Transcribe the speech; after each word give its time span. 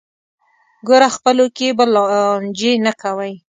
ګوره 0.87 1.09
خپلو 1.15 1.45
کې 1.57 1.67
به 1.77 1.85
لانجې 1.93 2.71
نه 2.85 2.91
کوئ. 3.01 3.33